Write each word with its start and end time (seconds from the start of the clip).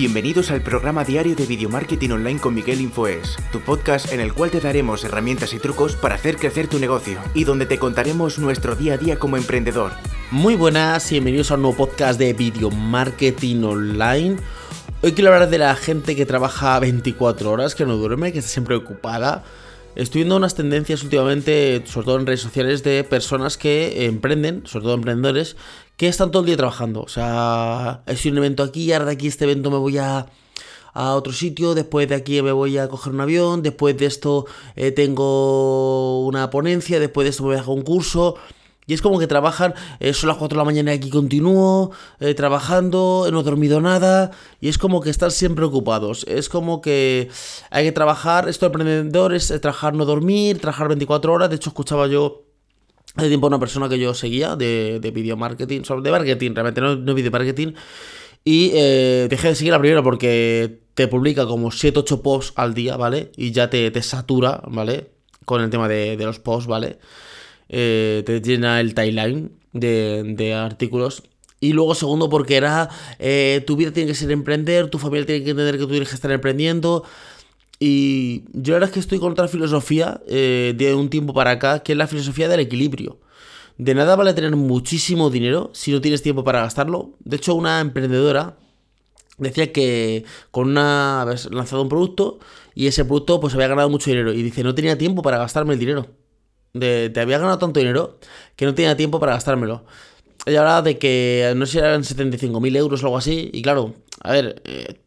Bienvenidos 0.00 0.52
al 0.52 0.62
programa 0.62 1.02
diario 1.02 1.34
de 1.34 1.44
Video 1.44 1.68
Marketing 1.68 2.10
Online 2.10 2.38
con 2.38 2.54
Miguel 2.54 2.80
Infoes, 2.80 3.36
tu 3.50 3.58
podcast 3.58 4.12
en 4.12 4.20
el 4.20 4.32
cual 4.32 4.52
te 4.52 4.60
daremos 4.60 5.02
herramientas 5.02 5.52
y 5.54 5.58
trucos 5.58 5.96
para 5.96 6.14
hacer 6.14 6.36
crecer 6.36 6.68
tu 6.68 6.78
negocio 6.78 7.18
y 7.34 7.42
donde 7.42 7.66
te 7.66 7.80
contaremos 7.80 8.38
nuestro 8.38 8.76
día 8.76 8.94
a 8.94 8.96
día 8.96 9.18
como 9.18 9.36
emprendedor. 9.36 9.90
Muy 10.30 10.54
buenas 10.54 11.10
y 11.10 11.16
bienvenidos 11.16 11.50
a 11.50 11.56
un 11.56 11.62
nuevo 11.62 11.78
podcast 11.78 12.16
de 12.16 12.32
Video 12.32 12.70
Marketing 12.70 13.64
Online. 13.64 14.36
Hoy 15.02 15.14
quiero 15.14 15.34
hablar 15.34 15.50
de 15.50 15.58
la 15.58 15.74
gente 15.74 16.14
que 16.14 16.26
trabaja 16.26 16.78
24 16.78 17.50
horas, 17.50 17.74
que 17.74 17.84
no 17.84 17.96
duerme, 17.96 18.32
que 18.32 18.38
está 18.38 18.52
siempre 18.52 18.76
ocupada. 18.76 19.42
Estoy 19.96 20.20
viendo 20.20 20.36
unas 20.36 20.54
tendencias 20.54 21.02
últimamente, 21.02 21.82
sobre 21.86 22.04
todo 22.04 22.20
en 22.20 22.26
redes 22.26 22.42
sociales, 22.42 22.84
de 22.84 23.02
personas 23.02 23.58
que 23.58 24.06
emprenden, 24.06 24.64
sobre 24.64 24.84
todo 24.84 24.94
emprendedores, 24.94 25.56
que 25.98 26.06
están 26.08 26.30
todo 26.30 26.42
el 26.42 26.46
día 26.46 26.56
trabajando. 26.56 27.02
O 27.02 27.08
sea, 27.08 28.02
es 28.06 28.24
un 28.24 28.38
evento 28.38 28.62
aquí, 28.62 28.92
ahora 28.92 29.06
de 29.06 29.12
aquí 29.12 29.26
este 29.26 29.44
evento 29.44 29.70
me 29.70 29.78
voy 29.78 29.98
a, 29.98 30.26
a 30.94 31.14
otro 31.16 31.32
sitio, 31.32 31.74
después 31.74 32.08
de 32.08 32.14
aquí 32.14 32.40
me 32.40 32.52
voy 32.52 32.78
a 32.78 32.88
coger 32.88 33.12
un 33.12 33.20
avión, 33.20 33.62
después 33.62 33.96
de 33.98 34.06
esto 34.06 34.46
eh, 34.76 34.92
tengo 34.92 36.24
una 36.24 36.50
ponencia, 36.50 37.00
después 37.00 37.24
de 37.24 37.30
esto 37.30 37.42
me 37.42 37.48
voy 37.48 37.56
a 37.56 37.60
hacer 37.60 37.74
un 37.74 37.82
curso. 37.82 38.36
Y 38.86 38.94
es 38.94 39.02
como 39.02 39.18
que 39.18 39.26
trabajan, 39.26 39.74
eh, 40.00 40.14
son 40.14 40.28
las 40.28 40.38
4 40.38 40.54
de 40.54 40.58
la 40.60 40.64
mañana 40.64 40.94
y 40.94 40.98
aquí 40.98 41.10
continúo, 41.10 41.90
eh, 42.20 42.32
trabajando, 42.34 43.28
no 43.30 43.40
he 43.40 43.42
dormido 43.42 43.82
nada, 43.82 44.30
y 44.60 44.68
es 44.68 44.78
como 44.78 45.02
que 45.02 45.10
están 45.10 45.30
siempre 45.32 45.64
ocupados. 45.64 46.24
Es 46.28 46.48
como 46.48 46.80
que 46.80 47.28
hay 47.70 47.84
que 47.84 47.92
trabajar, 47.92 48.48
esto 48.48 48.66
de 48.66 48.72
emprendedor 48.72 49.34
es 49.34 49.48
trabajar, 49.60 49.94
no 49.94 50.06
dormir, 50.06 50.58
trabajar 50.60 50.88
24 50.88 51.32
horas. 51.32 51.50
De 51.50 51.56
hecho, 51.56 51.70
escuchaba 51.70 52.06
yo 52.06 52.47
hace 53.14 53.28
tiempo 53.28 53.46
una 53.46 53.58
persona 53.58 53.88
que 53.88 53.98
yo 53.98 54.14
seguía 54.14 54.56
de, 54.56 55.00
de 55.00 55.10
video 55.10 55.36
marketing, 55.36 55.82
de 55.82 56.10
marketing, 56.10 56.52
realmente, 56.54 56.80
no, 56.80 56.96
no 56.96 57.14
video 57.14 57.30
marketing. 57.30 57.72
Y 58.44 58.70
eh, 58.74 59.26
dejé 59.28 59.48
de 59.48 59.54
seguir 59.54 59.72
la 59.72 59.78
primera 59.78 60.02
porque 60.02 60.80
te 60.94 61.08
publica 61.08 61.46
como 61.46 61.70
7-8 61.70 62.22
posts 62.22 62.52
al 62.56 62.74
día, 62.74 62.96
¿vale? 62.96 63.30
Y 63.36 63.52
ya 63.52 63.70
te, 63.70 63.90
te 63.90 64.02
satura, 64.02 64.62
¿vale? 64.68 65.10
Con 65.44 65.62
el 65.62 65.70
tema 65.70 65.88
de, 65.88 66.16
de 66.16 66.24
los 66.24 66.38
posts, 66.38 66.66
¿vale? 66.66 66.98
Eh, 67.68 68.22
te 68.24 68.40
llena 68.40 68.80
el 68.80 68.94
timeline 68.94 69.52
de, 69.72 70.22
de, 70.36 70.54
artículos. 70.54 71.22
Y 71.60 71.72
luego, 71.72 71.94
segundo, 71.94 72.30
porque 72.30 72.56
era 72.56 72.88
eh, 73.18 73.62
tu 73.66 73.76
vida 73.76 73.92
tiene 73.92 74.08
que 74.08 74.14
ser 74.14 74.30
emprender, 74.30 74.88
tu 74.88 74.98
familia 74.98 75.26
tiene 75.26 75.44
que 75.44 75.50
entender 75.50 75.74
que 75.76 75.82
tú 75.82 75.90
tienes 75.90 76.08
que 76.08 76.14
estar 76.14 76.30
emprendiendo. 76.30 77.04
Y 77.80 78.42
yo 78.52 78.72
la 78.72 78.80
verdad 78.80 78.88
es 78.88 78.94
que 78.94 79.00
estoy 79.00 79.18
con 79.18 79.32
otra 79.32 79.48
filosofía 79.48 80.20
eh, 80.26 80.74
de 80.76 80.94
un 80.94 81.10
tiempo 81.10 81.32
para 81.32 81.52
acá, 81.52 81.80
que 81.80 81.92
es 81.92 81.98
la 81.98 82.06
filosofía 82.06 82.48
del 82.48 82.60
equilibrio. 82.60 83.18
De 83.76 83.94
nada 83.94 84.16
vale 84.16 84.34
tener 84.34 84.56
muchísimo 84.56 85.30
dinero 85.30 85.70
si 85.72 85.92
no 85.92 86.00
tienes 86.00 86.22
tiempo 86.22 86.42
para 86.42 86.62
gastarlo. 86.62 87.10
De 87.20 87.36
hecho, 87.36 87.54
una 87.54 87.80
emprendedora 87.80 88.56
decía 89.38 89.72
que 89.72 90.24
con 90.50 90.68
una 90.70 91.22
había 91.22 91.36
lanzado 91.50 91.82
un 91.82 91.88
producto 91.88 92.40
y 92.74 92.88
ese 92.88 93.04
producto 93.04 93.38
pues 93.38 93.54
había 93.54 93.68
ganado 93.68 93.88
mucho 93.88 94.10
dinero 94.10 94.32
y 94.32 94.42
dice 94.42 94.64
no 94.64 94.74
tenía 94.74 94.98
tiempo 94.98 95.22
para 95.22 95.38
gastarme 95.38 95.74
el 95.74 95.78
dinero. 95.78 96.08
De, 96.74 97.10
te 97.10 97.20
había 97.20 97.38
ganado 97.38 97.58
tanto 97.58 97.80
dinero 97.80 98.18
que 98.56 98.66
no 98.66 98.74
tenía 98.74 98.96
tiempo 98.96 99.20
para 99.20 99.32
gastármelo. 99.32 99.84
Ella 100.44 100.60
hablaba 100.60 100.82
de 100.82 100.98
que 100.98 101.52
no 101.56 101.66
sé 101.66 101.72
si 101.72 101.78
eran 101.78 102.02
75.000 102.02 102.76
euros 102.76 103.02
o 103.02 103.06
algo 103.06 103.18
así 103.18 103.50
y 103.52 103.62
claro, 103.62 103.94
a 104.22 104.32
ver, 104.32 104.60
eh, 104.64 104.98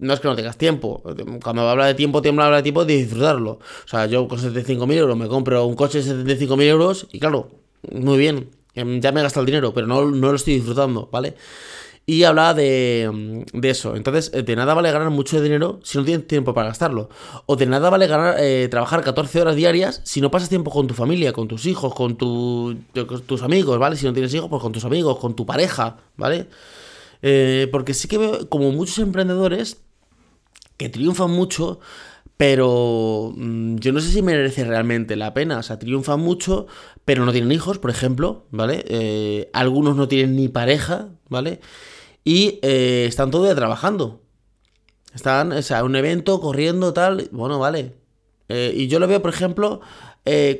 no 0.00 0.14
es 0.14 0.20
que 0.20 0.28
no 0.28 0.36
tengas 0.36 0.56
tiempo. 0.56 1.02
Cuando 1.42 1.68
habla 1.68 1.86
de 1.86 1.94
tiempo, 1.94 2.22
tiempo 2.22 2.42
habla 2.42 2.56
de 2.56 2.62
tiempo 2.62 2.84
de 2.84 2.96
disfrutarlo. 2.96 3.52
O 3.52 3.88
sea, 3.88 4.06
yo 4.06 4.26
con 4.26 4.38
75.000 4.38 4.92
euros 4.94 5.16
me 5.16 5.28
compro 5.28 5.64
un 5.66 5.76
coche 5.76 6.02
de 6.02 6.24
75.000 6.24 6.62
euros 6.64 7.06
y 7.12 7.20
claro, 7.20 7.50
muy 7.92 8.18
bien, 8.18 8.50
em, 8.74 9.00
ya 9.00 9.12
me 9.12 9.20
he 9.20 9.22
gastado 9.22 9.42
el 9.42 9.46
dinero, 9.46 9.72
pero 9.74 9.86
no, 9.86 10.10
no 10.10 10.30
lo 10.30 10.36
estoy 10.36 10.54
disfrutando, 10.54 11.08
¿vale? 11.12 11.34
Y 12.06 12.24
hablaba 12.24 12.54
de, 12.54 13.44
de, 13.52 13.70
eso. 13.70 13.94
Entonces, 13.94 14.32
de 14.32 14.56
nada 14.56 14.74
vale 14.74 14.90
ganar 14.90 15.10
mucho 15.10 15.40
dinero 15.40 15.78
si 15.84 15.96
no 15.98 16.04
tienes 16.04 16.26
tiempo 16.26 16.54
para 16.54 16.68
gastarlo. 16.68 17.08
O 17.46 17.54
de 17.54 17.66
nada 17.66 17.88
vale 17.88 18.08
ganar, 18.08 18.36
eh, 18.40 18.66
trabajar 18.68 19.04
14 19.04 19.40
horas 19.40 19.54
diarias 19.54 20.00
si 20.04 20.20
no 20.20 20.30
pasas 20.30 20.48
tiempo 20.48 20.72
con 20.72 20.88
tu 20.88 20.94
familia, 20.94 21.32
con 21.32 21.46
tus 21.46 21.66
hijos, 21.66 21.94
con 21.94 22.16
tus 22.16 23.42
amigos, 23.42 23.78
¿vale? 23.78 23.96
Si 23.96 24.06
no 24.06 24.12
tienes 24.12 24.34
hijos, 24.34 24.48
pues 24.50 24.62
con 24.62 24.72
tus 24.72 24.84
amigos, 24.84 25.18
con 25.18 25.36
tu 25.36 25.46
pareja, 25.46 25.98
¿vale? 26.16 26.48
Eh, 27.22 27.68
porque 27.70 27.94
sí 27.94 28.08
que 28.08 28.18
veo 28.18 28.48
como 28.48 28.72
muchos 28.72 28.98
emprendedores 28.98 29.82
que 30.80 30.88
triunfan 30.88 31.30
mucho, 31.30 31.78
pero 32.38 33.34
mmm, 33.36 33.76
yo 33.76 33.92
no 33.92 34.00
sé 34.00 34.10
si 34.10 34.22
merece 34.22 34.64
realmente 34.64 35.14
la 35.14 35.34
pena. 35.34 35.58
O 35.58 35.62
sea, 35.62 35.78
triunfan 35.78 36.20
mucho, 36.20 36.66
pero 37.04 37.26
no 37.26 37.32
tienen 37.32 37.52
hijos, 37.52 37.78
por 37.78 37.90
ejemplo, 37.90 38.46
¿vale? 38.50 38.82
Eh, 38.88 39.50
algunos 39.52 39.94
no 39.94 40.08
tienen 40.08 40.36
ni 40.36 40.48
pareja, 40.48 41.10
¿vale? 41.28 41.60
Y 42.24 42.60
eh, 42.62 43.04
están 43.06 43.30
todo 43.30 43.42
el 43.42 43.48
día 43.48 43.56
trabajando. 43.56 44.22
Están, 45.14 45.52
o 45.52 45.60
sea, 45.60 45.84
un 45.84 45.94
evento, 45.96 46.40
corriendo, 46.40 46.94
tal, 46.94 47.28
bueno, 47.30 47.58
vale. 47.58 47.96
Eh, 48.48 48.72
y 48.74 48.88
yo 48.88 49.00
lo 49.00 49.06
veo, 49.06 49.20
por 49.20 49.34
ejemplo, 49.34 49.82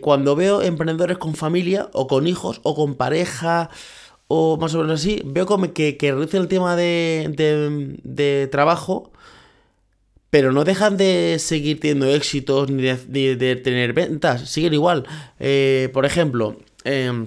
cuando 0.02 0.36
veo 0.36 0.60
emprendedores 0.60 1.16
con 1.16 1.34
familia, 1.34 1.88
o 1.94 2.06
con 2.06 2.26
hijos, 2.26 2.60
o 2.62 2.74
con 2.74 2.94
pareja, 2.94 3.70
o 4.28 4.58
más 4.58 4.74
o 4.74 4.82
menos 4.82 5.00
así, 5.00 5.22
veo 5.24 5.46
como 5.46 5.72
que, 5.72 5.96
que 5.96 6.12
reducen 6.12 6.42
el 6.42 6.48
tema 6.48 6.76
de, 6.76 7.32
de, 7.34 7.98
de 8.02 8.48
trabajo 8.48 9.12
pero 10.30 10.52
no 10.52 10.64
dejan 10.64 10.96
de 10.96 11.36
seguir 11.38 11.80
teniendo 11.80 12.06
éxitos 12.06 12.70
ni 12.70 12.82
de, 12.82 13.56
tener 13.56 13.92
ventas, 13.92 14.48
siguen 14.48 14.74
igual. 14.74 15.06
Eh, 15.38 15.90
por 15.92 16.06
ejemplo, 16.06 16.56
eh, 16.84 17.26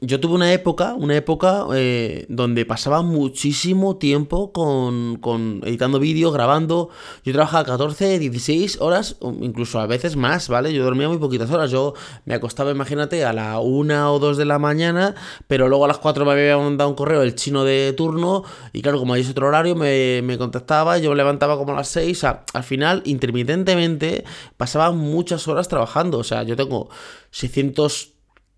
yo 0.00 0.20
tuve 0.20 0.34
una 0.34 0.52
época, 0.52 0.94
una 0.94 1.16
época 1.16 1.66
eh, 1.74 2.26
donde 2.28 2.64
pasaba 2.66 3.02
muchísimo 3.02 3.96
tiempo 3.96 4.52
con, 4.52 5.16
con 5.16 5.60
editando 5.64 5.98
vídeos, 5.98 6.32
grabando. 6.32 6.90
Yo 7.24 7.32
trabajaba 7.32 7.64
14, 7.64 8.18
16 8.18 8.80
horas, 8.80 9.16
incluso 9.40 9.80
a 9.80 9.86
veces 9.86 10.16
más, 10.16 10.48
¿vale? 10.48 10.72
Yo 10.72 10.84
dormía 10.84 11.08
muy 11.08 11.18
poquitas 11.18 11.50
horas. 11.50 11.70
Yo 11.70 11.94
me 12.24 12.34
acostaba, 12.34 12.70
imagínate, 12.70 13.24
a 13.24 13.32
la 13.32 13.60
1 13.60 14.14
o 14.14 14.18
2 14.18 14.36
de 14.36 14.44
la 14.44 14.58
mañana, 14.58 15.14
pero 15.46 15.68
luego 15.68 15.84
a 15.84 15.88
las 15.88 15.98
4 15.98 16.24
me 16.24 16.32
había 16.32 16.56
mandado 16.56 16.88
un 16.88 16.96
correo 16.96 17.22
el 17.22 17.34
chino 17.34 17.64
de 17.64 17.92
turno. 17.96 18.44
Y 18.72 18.82
claro, 18.82 18.98
como 18.98 19.14
hay 19.14 19.22
ese 19.22 19.32
otro 19.32 19.48
horario, 19.48 19.74
me, 19.74 20.22
me 20.22 20.38
contactaba, 20.38 20.98
yo 20.98 21.10
me 21.10 21.16
levantaba 21.16 21.56
como 21.56 21.72
a 21.72 21.76
las 21.76 21.88
6. 21.88 22.16
O 22.16 22.20
sea, 22.20 22.44
al 22.52 22.64
final, 22.64 23.02
intermitentemente, 23.04 24.24
pasaba 24.56 24.92
muchas 24.92 25.46
horas 25.48 25.68
trabajando. 25.68 26.18
O 26.18 26.24
sea, 26.24 26.42
yo 26.42 26.56
tengo 26.56 26.88
600 27.30 28.13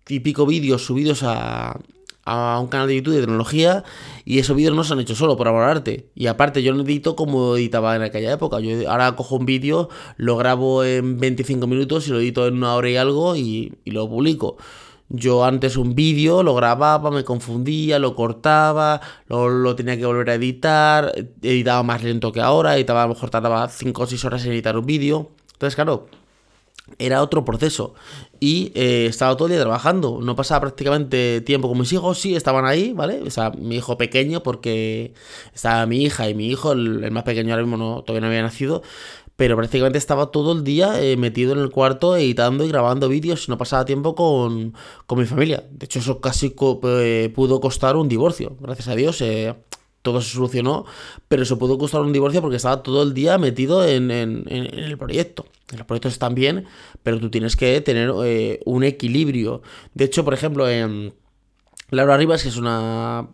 y 0.09 0.19
pico 0.21 0.45
vídeos 0.45 0.85
subidos 0.85 1.21
a, 1.23 1.79
un 2.25 2.67
canal 2.67 2.87
de 2.87 2.97
YouTube 2.97 3.13
de 3.13 3.21
tecnología 3.21 3.85
y 4.25 4.39
esos 4.39 4.53
vídeos 4.57 4.75
no 4.75 4.83
se 4.83 4.91
han 4.91 4.99
hecho 4.99 5.15
solo 5.15 5.37
por 5.37 5.47
amor 5.47 5.63
al 5.63 5.69
arte. 5.69 6.09
Y 6.13 6.27
aparte 6.27 6.61
yo 6.61 6.73
no 6.73 6.83
edito 6.83 7.15
como 7.15 7.55
editaba 7.55 7.95
en 7.95 8.01
aquella 8.01 8.33
época. 8.33 8.59
Yo 8.59 8.91
ahora 8.91 9.15
cojo 9.15 9.37
un 9.37 9.45
vídeo, 9.45 9.87
lo 10.17 10.35
grabo 10.35 10.83
en 10.83 11.19
25 11.19 11.67
minutos 11.67 12.05
y 12.07 12.11
lo 12.11 12.19
edito 12.19 12.45
en 12.45 12.57
una 12.57 12.75
hora 12.75 12.89
y 12.89 12.97
algo 12.97 13.37
y, 13.37 13.75
y 13.85 13.91
lo 13.91 14.09
publico. 14.09 14.57
Yo 15.09 15.45
antes 15.45 15.77
un 15.77 15.95
vídeo 15.95 16.43
lo 16.43 16.53
grababa, 16.53 17.11
me 17.11 17.23
confundía, 17.23 17.97
lo 17.97 18.13
cortaba, 18.13 18.99
lo, 19.29 19.47
lo, 19.47 19.73
tenía 19.73 19.97
que 19.97 20.05
volver 20.05 20.29
a 20.29 20.33
editar, 20.33 21.13
editaba 21.41 21.81
más 21.83 22.03
lento 22.03 22.33
que 22.33 22.41
ahora, 22.41 22.75
editaba 22.75 23.03
a 23.03 23.07
lo 23.07 23.13
mejor 23.13 23.29
tardaba 23.29 23.69
5 23.69 24.03
o 24.03 24.05
6 24.05 24.25
horas 24.25 24.45
en 24.45 24.51
editar 24.51 24.77
un 24.77 24.85
vídeo. 24.85 25.31
Entonces, 25.53 25.75
claro, 25.75 26.07
era 26.99 27.21
otro 27.21 27.45
proceso. 27.45 27.93
Y 28.39 28.71
eh, 28.75 29.07
estaba 29.07 29.35
todo 29.35 29.47
el 29.47 29.53
día 29.53 29.61
trabajando. 29.61 30.19
No 30.21 30.35
pasaba 30.35 30.61
prácticamente 30.61 31.41
tiempo 31.41 31.67
con 31.67 31.79
mis 31.79 31.91
hijos. 31.93 32.19
Sí, 32.19 32.35
estaban 32.35 32.65
ahí, 32.65 32.93
¿vale? 32.93 33.21
O 33.21 33.29
sea, 33.29 33.51
mi 33.51 33.75
hijo 33.75 33.97
pequeño, 33.97 34.43
porque 34.43 35.13
estaba 35.53 35.85
mi 35.85 36.03
hija 36.03 36.29
y 36.29 36.35
mi 36.35 36.47
hijo, 36.47 36.71
el, 36.71 37.09
más 37.11 37.23
pequeño 37.23 37.51
ahora 37.53 37.63
mismo 37.63 37.77
no, 37.77 38.03
todavía 38.03 38.21
no 38.21 38.27
había 38.27 38.41
nacido. 38.41 38.83
Pero 39.35 39.55
prácticamente 39.55 39.99
estaba 39.99 40.31
todo 40.31 40.53
el 40.53 40.63
día 40.63 40.99
eh, 41.01 41.15
metido 41.15 41.53
en 41.53 41.59
el 41.59 41.69
cuarto 41.69 42.15
editando 42.15 42.65
y 42.65 42.69
grabando 42.69 43.07
vídeos 43.07 43.49
no 43.49 43.57
pasaba 43.59 43.85
tiempo 43.85 44.15
con, 44.15 44.73
con 45.05 45.19
mi 45.19 45.25
familia. 45.25 45.63
De 45.69 45.85
hecho, 45.85 45.99
eso 45.99 46.19
casi 46.19 46.55
eh, 46.83 47.31
pudo 47.35 47.59
costar 47.61 47.97
un 47.97 48.07
divorcio. 48.07 48.57
Gracias 48.59 48.87
a 48.87 48.95
Dios. 48.95 49.21
Todo 50.07 50.21
se 50.21 50.29
solucionó, 50.29 50.85
pero 51.27 51.43
se 51.43 51.57
pudo 51.57 51.77
costar 51.77 51.99
un 51.99 52.13
divorcio 52.13 52.39
porque 52.39 52.55
estaba 52.55 52.81
todo 52.81 53.03
el 53.03 53.13
día 53.13 53.37
metido 53.37 53.85
en, 53.85 54.09
el 54.09 54.97
proyecto. 54.97 55.45
Los 55.75 55.85
proyectos 55.85 56.13
están 56.13 56.33
bien, 56.33 56.65
pero 57.03 57.19
tú 57.19 57.29
tienes 57.29 57.57
que 57.57 57.81
tener 57.81 58.13
eh, 58.23 58.61
un 58.63 58.85
equilibrio. 58.85 59.61
De 59.93 60.05
hecho, 60.05 60.23
por 60.23 60.33
ejemplo, 60.33 60.65
Laura 61.89 62.15
Rivas, 62.15 62.41
que 62.41 62.47
es 62.47 62.55
una, 62.55 63.27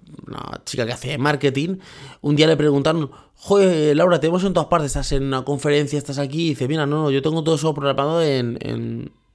chica 0.65 0.87
que 0.87 0.93
hace 0.93 1.15
marketing, 1.19 1.77
un 2.21 2.35
día 2.35 2.47
le 2.47 2.57
preguntaron, 2.57 3.11
joder, 3.35 3.95
Laura, 3.95 4.19
te 4.19 4.25
vemos 4.25 4.43
en 4.43 4.53
todas 4.53 4.69
partes, 4.69 4.87
estás 4.87 5.11
en 5.11 5.25
una 5.25 5.45
conferencia, 5.45 5.99
estás 5.99 6.17
aquí, 6.17 6.45
y 6.45 6.49
dice, 6.49 6.67
mira, 6.67 6.87
no, 6.87 7.03
no, 7.03 7.11
yo 7.11 7.21
tengo 7.21 7.43
todo 7.43 7.53
eso 7.53 7.71
programado 7.75 8.23
en, 8.23 8.57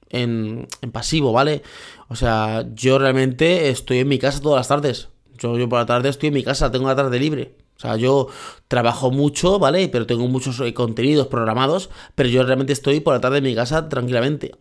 en 0.09 0.67
pasivo, 0.91 1.31
¿vale? 1.31 1.63
O 2.09 2.17
sea, 2.17 2.65
yo 2.75 2.99
realmente 2.99 3.69
estoy 3.69 3.99
en 3.99 4.09
mi 4.09 4.19
casa 4.19 4.41
todas 4.41 4.59
las 4.59 4.67
tardes. 4.67 5.07
Yo, 5.39 5.57
yo 5.57 5.69
por 5.69 5.79
la 5.79 5.85
tarde 5.85 6.09
estoy 6.09 6.27
en 6.27 6.35
mi 6.35 6.43
casa, 6.43 6.71
tengo 6.71 6.87
la 6.87 6.95
tarde 6.95 7.19
libre. 7.19 7.55
O 7.77 7.81
sea, 7.81 7.95
yo 7.95 8.27
trabajo 8.67 9.09
mucho, 9.09 9.57
¿vale? 9.57 9.87
Pero 9.87 10.05
tengo 10.05 10.27
muchos 10.27 10.61
contenidos 10.73 11.27
programados, 11.27 11.89
pero 12.13 12.27
yo 12.27 12.43
realmente 12.43 12.73
estoy 12.73 12.99
por 12.99 13.13
la 13.13 13.21
tarde 13.21 13.37
en 13.37 13.45
mi 13.45 13.55
casa 13.55 13.87
tranquilamente. 13.87 14.51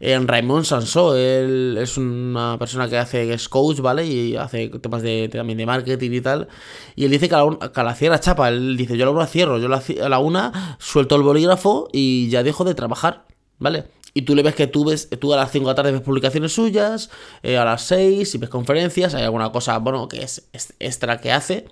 En 0.00 0.28
Raymond 0.28 0.64
Sansó, 0.64 1.16
él 1.16 1.78
es 1.80 1.96
una 1.96 2.58
persona 2.58 2.88
que 2.88 2.98
hace 2.98 3.34
coach, 3.48 3.78
¿vale? 3.80 4.06
Y 4.06 4.36
hace 4.36 4.68
temas 4.68 5.02
de, 5.02 5.30
también 5.32 5.56
de 5.56 5.66
marketing 5.66 6.10
y 6.10 6.20
tal. 6.20 6.48
Y 6.94 7.04
él 7.04 7.10
dice 7.10 7.28
que 7.28 7.34
a 7.34 7.44
la, 7.44 7.72
que 7.72 7.80
a 7.80 7.84
la 7.84 7.94
cierra 7.94 8.20
chapa. 8.20 8.48
Él 8.48 8.76
dice, 8.76 8.98
yo 8.98 9.04
la 9.06 9.12
una 9.12 9.26
cierro, 9.26 9.58
yo 9.58 9.68
a 9.72 10.08
la 10.08 10.18
una 10.18 10.76
suelto 10.78 11.16
el 11.16 11.22
bolígrafo 11.22 11.88
y 11.92 12.28
ya 12.28 12.42
dejo 12.42 12.64
de 12.64 12.74
trabajar, 12.74 13.24
¿vale? 13.58 13.84
Y 14.14 14.22
tú 14.22 14.34
le 14.34 14.42
ves 14.42 14.54
que 14.54 14.66
tú 14.66 14.84
ves, 14.84 15.08
tú 15.20 15.32
a 15.32 15.36
las 15.36 15.50
5 15.50 15.64
de 15.64 15.70
la 15.70 15.74
tarde 15.74 15.92
ves 15.92 16.02
publicaciones 16.02 16.52
suyas, 16.52 17.10
eh, 17.42 17.56
a 17.56 17.64
las 17.64 17.82
6 17.82 18.30
si 18.30 18.38
ves 18.38 18.50
conferencias, 18.50 19.14
hay 19.14 19.22
alguna 19.22 19.52
cosa, 19.52 19.78
bueno, 19.78 20.08
que 20.08 20.22
es 20.22 20.48
extra 20.78 21.20
que 21.20 21.32
hace, 21.32 21.66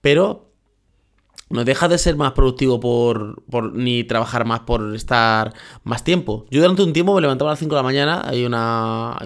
pero 0.00 0.54
no 1.50 1.64
deja 1.64 1.88
de 1.88 1.98
ser 1.98 2.16
más 2.16 2.32
productivo 2.32 2.80
por, 2.80 3.74
ni 3.74 4.04
trabajar 4.04 4.44
más 4.44 4.60
por 4.60 4.94
estar 4.94 5.52
más 5.84 6.02
tiempo. 6.02 6.46
Yo 6.50 6.60
durante 6.60 6.82
un 6.82 6.92
tiempo 6.92 7.14
me 7.14 7.20
levantaba 7.20 7.50
a 7.50 7.52
las 7.52 7.60
5 7.60 7.74
de 7.74 7.78
la 7.78 7.82
mañana, 7.82 8.22
hay 8.24 8.44
una 8.44 9.16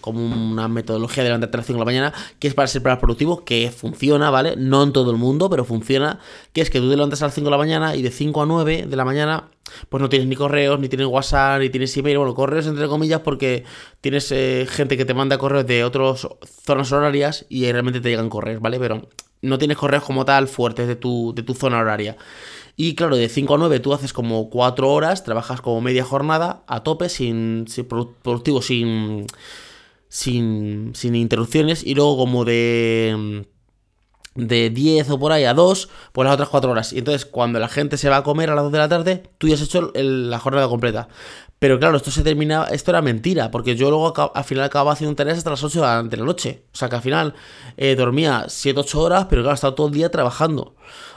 como 0.00 0.20
una 0.24 0.68
metodología 0.68 1.22
de 1.22 1.30
levantarte 1.30 1.56
a 1.56 1.58
las 1.58 1.66
5 1.66 1.78
de 1.78 1.80
la 1.80 1.84
mañana 1.84 2.12
que 2.38 2.48
es 2.48 2.54
para 2.54 2.68
ser 2.68 2.82
más 2.82 2.98
productivo, 2.98 3.44
que 3.44 3.70
funciona, 3.70 4.30
¿vale? 4.30 4.56
No 4.56 4.82
en 4.82 4.92
todo 4.92 5.10
el 5.10 5.16
mundo, 5.16 5.48
pero 5.48 5.64
funciona, 5.64 6.18
que 6.52 6.60
es 6.60 6.70
que 6.70 6.80
tú 6.80 6.90
te 6.90 6.96
levantas 6.96 7.22
a 7.22 7.26
las 7.26 7.34
5 7.34 7.46
de 7.46 7.50
la 7.50 7.58
mañana 7.58 7.96
y 7.96 8.02
de 8.02 8.10
5 8.10 8.42
a 8.42 8.46
9 8.46 8.86
de 8.88 8.96
la 8.96 9.04
mañana 9.04 9.50
pues 9.88 10.00
no 10.00 10.08
tienes 10.08 10.28
ni 10.28 10.36
correos, 10.36 10.78
ni 10.78 10.88
tienes 10.88 11.06
WhatsApp, 11.06 11.60
ni 11.60 11.70
tienes 11.70 11.96
email, 11.96 12.18
bueno, 12.18 12.34
correos 12.34 12.66
entre 12.66 12.86
comillas 12.88 13.20
porque 13.20 13.64
tienes 14.00 14.30
eh, 14.32 14.66
gente 14.68 14.96
que 14.96 15.04
te 15.04 15.14
manda 15.14 15.38
correos 15.38 15.66
de 15.66 15.84
otras 15.84 16.28
zonas 16.64 16.92
horarias 16.92 17.46
y 17.48 17.70
realmente 17.70 18.00
te 18.00 18.08
llegan 18.08 18.28
correos, 18.28 18.60
¿vale? 18.60 18.78
Pero 18.78 19.08
no 19.42 19.58
tienes 19.58 19.76
correos 19.76 20.04
como 20.04 20.24
tal 20.24 20.48
fuertes 20.48 20.86
de 20.86 20.96
tu, 20.96 21.32
de 21.34 21.42
tu 21.42 21.54
zona 21.54 21.78
horaria. 21.78 22.16
Y 22.76 22.94
claro, 22.94 23.16
de 23.16 23.28
5 23.28 23.54
a 23.54 23.58
9 23.58 23.80
tú 23.80 23.92
haces 23.92 24.12
como 24.12 24.48
4 24.50 24.90
horas, 24.90 25.24
trabajas 25.24 25.60
como 25.60 25.80
media 25.80 26.04
jornada 26.04 26.64
a 26.66 26.82
tope, 26.82 27.08
sin, 27.08 27.66
productivo, 28.22 28.62
sin, 28.62 29.26
sin, 30.08 30.92
sin 30.94 31.14
interrupciones. 31.14 31.84
Y 31.84 31.94
luego 31.94 32.16
como 32.16 32.44
de 32.44 33.44
de 34.34 34.70
10 34.70 35.10
o 35.10 35.18
por 35.18 35.32
ahí 35.32 35.44
a 35.44 35.54
2, 35.54 35.88
pues 36.12 36.24
las 36.24 36.34
otras 36.34 36.48
4 36.48 36.70
horas. 36.70 36.92
Y 36.92 36.98
entonces 36.98 37.26
cuando 37.26 37.58
la 37.58 37.68
gente 37.68 37.96
se 37.96 38.08
va 38.08 38.18
a 38.18 38.22
comer 38.22 38.50
a 38.50 38.54
las 38.54 38.64
2 38.64 38.72
de 38.72 38.78
la 38.78 38.88
tarde, 38.88 39.22
tú 39.38 39.48
ya 39.48 39.54
has 39.54 39.62
hecho 39.62 39.92
la 39.94 40.38
jornada 40.38 40.68
completa. 40.68 41.08
Pero 41.58 41.78
claro, 41.78 41.96
esto 41.98 42.10
se 42.10 42.22
termina, 42.22 42.64
esto 42.70 42.90
era 42.90 43.02
mentira, 43.02 43.50
porque 43.50 43.76
yo 43.76 43.90
luego 43.90 44.14
al 44.34 44.44
final 44.44 44.64
acababa 44.64 44.92
haciendo 44.92 45.14
tareas 45.14 45.38
hasta 45.38 45.50
las 45.50 45.62
8 45.62 46.04
de 46.04 46.16
la 46.16 46.24
noche. 46.24 46.64
O 46.72 46.76
sea 46.76 46.88
que 46.88 46.96
al 46.96 47.02
final 47.02 47.34
eh, 47.76 47.96
dormía 47.96 48.46
7-8 48.46 48.94
horas, 48.96 49.26
pero 49.28 49.42
claro, 49.42 49.54
estaba 49.54 49.74
todo 49.74 49.88
el 49.88 49.92
día 49.92 50.10
trabajando. 50.10 50.74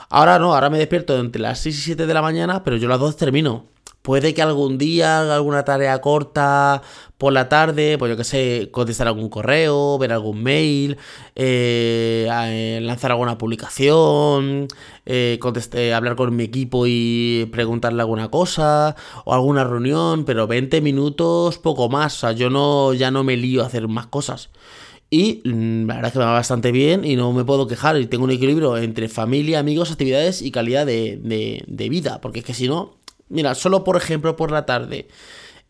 Ahora 0.09 0.39
no, 0.39 0.53
ahora 0.53 0.69
me 0.69 0.77
despierto 0.77 1.17
entre 1.17 1.41
las 1.41 1.59
6 1.59 1.77
y 1.77 1.81
7 1.81 2.05
de 2.05 2.13
la 2.13 2.21
mañana, 2.21 2.63
pero 2.63 2.77
yo 2.77 2.87
a 2.87 2.89
las 2.89 2.99
2 2.99 3.15
termino. 3.15 3.72
Puede 4.03 4.33
que 4.33 4.41
algún 4.41 4.77
día 4.77 5.21
haga 5.21 5.35
alguna 5.35 5.63
tarea 5.63 6.01
corta 6.01 6.81
por 7.17 7.31
la 7.31 7.47
tarde, 7.47 7.97
pues 7.97 8.09
yo 8.09 8.17
que 8.17 8.25
sé, 8.25 8.69
contestar 8.69 9.07
algún 9.07 9.29
correo, 9.29 9.97
ver 9.97 10.11
algún 10.11 10.43
mail, 10.43 10.97
eh, 11.35 12.27
eh, 12.29 12.79
lanzar 12.81 13.11
alguna 13.11 13.37
publicación, 13.37 14.67
eh, 15.05 15.39
hablar 15.95 16.17
con 16.17 16.35
mi 16.35 16.43
equipo 16.43 16.83
y 16.85 17.47
preguntarle 17.53 18.01
alguna 18.01 18.29
cosa, 18.29 18.97
o 19.23 19.33
alguna 19.33 19.63
reunión, 19.63 20.25
pero 20.25 20.47
20 20.47 20.81
minutos, 20.81 21.57
poco 21.57 21.87
más. 21.87 22.17
O 22.17 22.19
sea, 22.19 22.31
yo 22.33 22.49
no, 22.49 22.93
ya 22.93 23.09
no 23.09 23.23
me 23.23 23.37
lío 23.37 23.63
a 23.63 23.67
hacer 23.67 23.87
más 23.87 24.07
cosas. 24.07 24.49
Y 25.09 25.41
mm, 25.45 25.87
la 25.87 25.95
verdad 25.95 26.07
es 26.07 26.13
que 26.13 26.19
me 26.19 26.25
va 26.25 26.33
bastante 26.33 26.73
bien 26.73 27.05
y 27.05 27.15
no 27.15 27.31
me 27.31 27.45
puedo 27.45 27.67
quejar. 27.67 27.97
Y 27.97 28.07
tengo 28.07 28.25
un 28.25 28.31
equilibrio 28.31 28.75
entre 28.77 29.07
familia, 29.07 29.59
amigos, 29.59 29.91
actividades 29.91 30.41
y 30.41 30.51
calidad 30.51 30.85
de, 30.85 31.63
de 31.65 31.89
vida. 31.89 32.19
Porque 32.19 32.39
es 32.39 32.45
que 32.45 32.53
si 32.53 32.67
no, 32.67 32.97
Mira, 33.29 33.55
solo 33.55 33.83
por 33.83 33.97
ejemplo 33.97 34.35
por 34.35 34.51
la 34.51 34.65
tarde. 34.65 35.07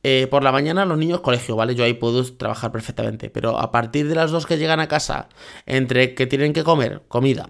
Eh, 0.05 0.27
por 0.29 0.44
la 0.44 0.51
mañana 0.51 0.85
los 0.85 0.97
niños 0.97 1.21
colegio, 1.21 1.55
¿vale? 1.55 1.75
Yo 1.75 1.85
ahí 1.85 1.94
puedo 1.94 2.23
trabajar 2.35 2.71
perfectamente. 2.71 3.29
Pero 3.29 3.57
a 3.57 3.71
partir 3.71 4.07
de 4.07 4.15
las 4.15 4.31
dos 4.31 4.45
que 4.45 4.57
llegan 4.57 4.79
a 4.79 4.88
casa, 4.88 5.29
entre 5.65 6.13
que 6.13 6.27
tienen 6.27 6.53
que 6.53 6.63
comer, 6.63 7.03
comida, 7.07 7.50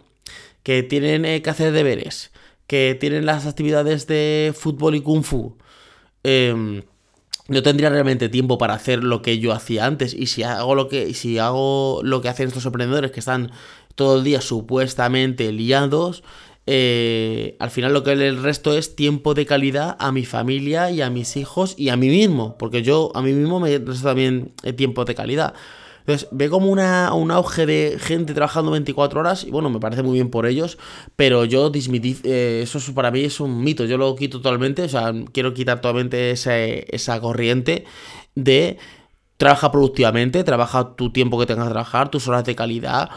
que 0.62 0.84
tienen 0.84 1.26
eh, 1.26 1.42
que 1.42 1.50
hacer 1.50 1.72
deberes, 1.72 2.32
que 2.68 2.96
tienen 3.00 3.26
las 3.26 3.48
actividades 3.48 4.08
de 4.08 4.54
fútbol 4.56 4.96
y 4.96 5.02
kung 5.02 5.24
fu, 5.24 5.58
eh, 6.24 6.84
yo 7.48 7.62
tendría 7.62 7.90
realmente 7.90 8.30
tiempo 8.30 8.58
para 8.58 8.74
hacer 8.74 9.04
lo 9.04 9.22
que 9.22 9.40
yo 9.40 9.52
hacía 9.52 9.86
antes. 9.86 10.14
Y 10.14 10.28
si 10.28 10.44
hago 10.44 10.76
lo 10.76 10.88
que, 10.88 11.14
si 11.14 11.40
hago 11.40 12.02
lo 12.04 12.22
que 12.22 12.30
hacen 12.30 12.48
estos 12.48 12.66
emprendedores 12.66 13.12
que 13.12 13.20
están 13.20 13.52
todo 13.96 14.18
el 14.18 14.24
día 14.24 14.42
supuestamente 14.42 15.52
liados, 15.52 16.24
eh, 16.66 17.58
al 17.60 17.72
final 17.72 17.94
lo 17.94 18.04
que 18.04 18.14
el 18.14 18.42
resto 18.42 18.78
es 18.78 18.96
tiempo 18.96 19.34
de 19.34 19.46
calidad 19.46 19.98
a 20.00 20.12
mi 20.12 20.26
familia 20.26 20.92
y 20.92 21.02
a 21.02 21.10
mis 21.10 21.36
hijos 21.36 21.76
y 21.78 21.90
a 21.90 21.98
mí 21.98 22.08
mismo, 22.08 22.58
porque 22.58 22.84
yo 22.84 23.12
a 23.16 23.22
mí 23.22 23.34
mismo 23.34 23.60
me 23.60 23.78
resta 23.78 24.10
también 24.10 24.54
el 24.64 24.76
tiempo 24.76 25.04
de 25.06 25.16
calidad. 25.16 25.54
Entonces, 26.00 26.28
ve 26.32 26.50
como 26.50 26.70
una, 26.70 27.14
un 27.14 27.32
auge 27.32 27.66
de 27.66 27.98
gente 27.98 28.34
trabajando 28.34 28.72
24 28.72 29.22
horas 29.22 29.46
y 29.46 29.52
bueno, 29.52 29.70
me 29.70 29.80
parece 29.80 30.04
muy 30.04 30.16
bien 30.16 30.30
por 30.30 30.46
ellos, 30.46 30.78
pero 31.16 31.46
yo 31.46 31.72
eh, 31.74 32.62
eso 32.64 32.94
para 32.94 33.10
mí 33.10 33.22
es 33.22 33.40
un 33.40 33.64
mito, 33.64 33.86
yo 33.86 33.98
lo 33.98 34.14
quito 34.16 34.40
totalmente, 34.40 34.84
o 34.84 34.90
sea, 34.90 35.14
quiero 35.32 35.54
quitar 35.54 35.80
totalmente 35.80 36.32
esa 36.32 37.22
corriente 37.22 37.86
de 38.36 38.78
trabaja 39.38 39.72
productivamente, 39.72 40.44
trabaja 40.44 40.96
tu 40.96 41.12
tiempo 41.12 41.40
que 41.40 41.46
tengas 41.46 41.68
que 41.68 41.72
trabajar, 41.74 42.10
tus 42.10 42.28
horas 42.28 42.46
de 42.46 42.56
calidad, 42.56 43.10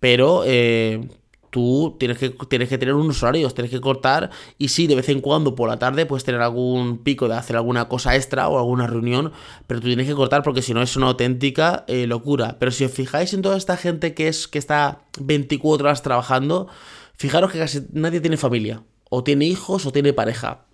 pero... 0.00 0.42
Eh, 0.46 1.08
tú 1.50 1.96
tienes 1.98 2.18
que, 2.18 2.30
tienes 2.30 2.68
que 2.68 2.78
tener 2.78 2.94
unos 2.94 3.22
horarios, 3.22 3.54
tienes 3.54 3.70
que 3.70 3.80
cortar 3.80 4.30
y 4.58 4.68
sí, 4.68 4.86
de 4.86 4.94
vez 4.94 5.08
en 5.08 5.20
cuando 5.20 5.54
por 5.54 5.68
la 5.68 5.78
tarde 5.78 6.06
puedes 6.06 6.24
tener 6.24 6.40
algún 6.40 6.98
pico 6.98 7.28
de 7.28 7.34
hacer 7.34 7.56
alguna 7.56 7.88
cosa 7.88 8.14
extra 8.16 8.48
o 8.48 8.58
alguna 8.58 8.86
reunión, 8.86 9.32
pero 9.66 9.80
tú 9.80 9.86
tienes 9.86 10.06
que 10.06 10.14
cortar 10.14 10.42
porque 10.42 10.62
si 10.62 10.74
no 10.74 10.82
es 10.82 10.96
una 10.96 11.06
auténtica 11.06 11.84
eh, 11.88 12.06
locura. 12.06 12.56
Pero 12.58 12.70
si 12.70 12.84
os 12.84 12.92
fijáis 12.92 13.32
en 13.34 13.42
toda 13.42 13.56
esta 13.56 13.76
gente 13.76 14.14
que, 14.14 14.28
es, 14.28 14.48
que 14.48 14.58
está 14.58 15.02
24 15.20 15.86
horas 15.86 16.02
trabajando, 16.02 16.68
fijaros 17.14 17.52
que 17.52 17.58
casi 17.58 17.82
nadie 17.92 18.20
tiene 18.20 18.36
familia, 18.36 18.82
o 19.10 19.22
tiene 19.22 19.46
hijos 19.46 19.86
o 19.86 19.92
tiene 19.92 20.12
pareja. 20.12 20.66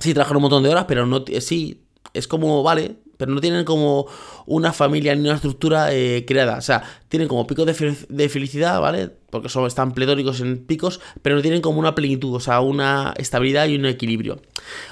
Sí, 0.00 0.14
trabajan 0.14 0.36
un 0.36 0.42
montón 0.42 0.62
de 0.62 0.70
horas, 0.70 0.84
pero 0.86 1.06
no, 1.06 1.24
sí, 1.40 1.84
es 2.14 2.28
como, 2.28 2.62
vale, 2.62 2.96
pero 3.18 3.32
no 3.32 3.40
tienen 3.40 3.66
como 3.66 4.06
una 4.46 4.72
familia 4.72 5.14
ni 5.14 5.22
una 5.22 5.34
estructura 5.34 5.92
eh, 5.92 6.24
creada. 6.26 6.56
O 6.56 6.62
sea, 6.62 6.82
tienen 7.08 7.28
como 7.28 7.46
picos 7.46 7.66
de, 7.66 8.28
felicidad, 8.28 8.80
¿vale? 8.80 9.10
Porque 9.30 9.50
son, 9.50 9.66
están 9.66 9.92
pletóricos 9.92 10.40
en 10.40 10.64
picos, 10.64 11.00
pero 11.20 11.36
no 11.36 11.42
tienen 11.42 11.60
como 11.60 11.80
una 11.80 11.94
plenitud, 11.94 12.34
o 12.34 12.40
sea, 12.40 12.60
una 12.60 13.12
estabilidad 13.18 13.66
y 13.66 13.76
un 13.76 13.84
equilibrio. 13.84 14.40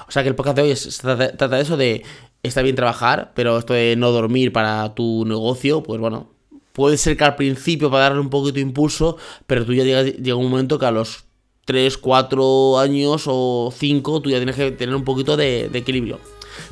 O 0.07 0.11
sea, 0.11 0.21
que 0.21 0.29
el 0.29 0.35
podcast 0.35 0.57
de 0.57 0.61
hoy 0.63 0.75
trata, 1.01 1.47
de 1.47 1.61
eso 1.61 1.77
de, 1.77 2.03
está 2.43 2.61
bien 2.61 2.75
trabajar, 2.75 3.31
pero 3.33 3.57
esto 3.57 3.73
de 3.73 3.95
no 3.95 4.11
dormir 4.11 4.51
para 4.51 4.93
tu 4.93 5.25
negocio, 5.25 5.81
pues 5.81 5.99
bueno, 6.01 6.29
puede 6.73 6.97
ser 6.97 7.15
que 7.15 7.23
al 7.23 7.35
principio 7.35 7.89
para 7.89 8.03
darle 8.03 8.19
un 8.19 8.29
poquito 8.29 8.55
de 8.55 8.61
impulso, 8.61 9.17
pero 9.47 9.65
tú 9.65 9.73
ya 9.73 9.85
llega, 9.85 10.03
llega 10.03 10.35
un 10.35 10.49
momento 10.49 10.77
que 10.77 10.85
a 10.85 10.91
los 10.91 11.23
3, 11.63 11.97
4 11.97 12.79
años 12.79 13.23
o 13.27 13.73
5 13.73 14.21
tú 14.21 14.29
ya 14.29 14.37
tienes 14.37 14.55
que 14.57 14.71
tener 14.71 14.95
un 14.95 15.05
poquito 15.05 15.37
de 15.37 15.69
equilibrio. 15.73 16.19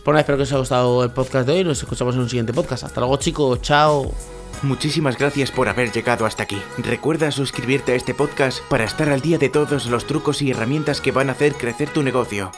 Por 0.04 0.14
nada, 0.14 0.22
espero 0.22 0.38
que 0.38 0.44
os 0.44 0.52
haya 0.52 0.60
gustado 0.60 1.04
el 1.04 1.12
podcast 1.12 1.48
de 1.48 1.54
hoy. 1.54 1.64
Nos 1.64 1.80
escuchamos 1.80 2.16
en 2.16 2.22
un 2.22 2.30
siguiente 2.30 2.54
podcast. 2.54 2.84
Hasta 2.84 3.00
luego, 3.02 3.18
chicos. 3.18 3.62
Chao. 3.62 4.12
Muchísimas 4.62 5.18
gracias 5.18 5.52
por 5.52 5.68
haber 5.68 5.92
llegado 5.92 6.26
hasta 6.26 6.44
aquí. 6.44 6.62
Recuerda 6.78 7.32
suscribirte 7.32 7.92
a 7.92 7.96
este 7.96 8.14
podcast 8.14 8.60
para 8.70 8.86
estar 8.86 9.10
al 9.10 9.22
día 9.22 9.38
de 9.38 9.50
todos 9.50 9.86
los 9.88 10.08
trucos 10.08 10.42
y 10.42 10.52
herramientas 10.52 11.02
que 11.02 11.12
van 11.12 11.30
a 11.30 11.34
hacer 11.34 11.54
crecer 11.56 11.90
tu 11.90 12.04
negocio. 12.04 12.52